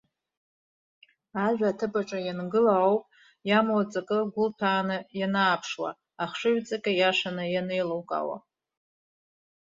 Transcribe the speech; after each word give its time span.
Ажәа 1.45 1.69
аҭыԥаҿы 1.71 2.19
иангылоу 2.23 2.75
ауп 2.85 3.03
иамоу 3.49 3.79
аҵакы 3.83 4.17
гәылҭәааны 4.33 4.97
ианааԥшуа, 5.19 5.89
ахшыҩҵак 6.23 6.83
иашаны 6.93 7.43
ианеилукаауа. 7.53 8.37